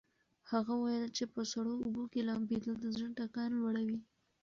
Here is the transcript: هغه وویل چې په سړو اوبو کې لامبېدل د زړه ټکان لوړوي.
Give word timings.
هغه 0.51 0.73
وویل 0.75 1.07
چې 1.17 1.23
په 1.33 1.41
سړو 1.51 1.73
اوبو 1.83 2.03
کې 2.11 2.21
لامبېدل 2.27 2.73
د 2.79 2.85
زړه 2.95 3.07
ټکان 3.17 3.51
لوړوي. 3.59 3.99